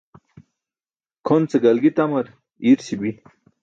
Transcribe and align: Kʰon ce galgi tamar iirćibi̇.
Kʰon 1.25 1.41
ce 1.49 1.57
galgi 1.63 1.91
tamar 1.97 2.27
iirćibi̇. 2.67 3.11